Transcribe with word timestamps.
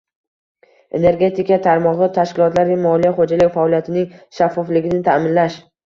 energetika 0.99 1.59
tarmog‘i 1.67 2.09
tashkilotlari 2.17 2.81
moliya-xo‘jalik 2.89 3.55
faoliyatining 3.61 4.21
shaffofligini 4.41 5.09
ta’minlash; 5.11 5.65